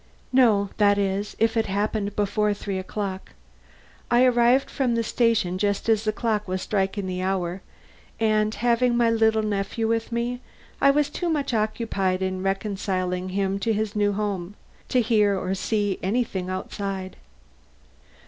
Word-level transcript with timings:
"No; 0.33 0.71
that 0.77 0.97
is, 0.97 1.35
if 1.37 1.55
it 1.55 1.67
happened 1.67 2.15
before 2.15 2.55
three 2.55 2.79
o'clock. 2.79 3.33
I 4.09 4.25
arrived 4.25 4.67
from 4.67 4.95
the 4.95 5.03
station 5.03 5.59
just 5.59 5.87
as 5.87 6.05
the 6.05 6.11
clock 6.11 6.47
was 6.47 6.63
striking 6.63 7.05
the 7.05 7.21
hour, 7.21 7.61
and 8.19 8.55
having 8.55 8.97
my 8.97 9.11
little 9.11 9.43
nephew 9.43 9.87
with 9.87 10.11
me, 10.11 10.41
I 10.81 10.89
was 10.89 11.11
too 11.11 11.29
much 11.29 11.53
occupied 11.53 12.23
in 12.23 12.41
reconciling 12.41 13.29
him 13.29 13.59
to 13.59 13.73
his 13.73 13.95
new 13.95 14.13
home, 14.13 14.55
to 14.89 15.01
hear 15.01 15.39
or 15.39 15.53
see 15.53 15.99
anything 16.01 16.49
outside. 16.49 17.15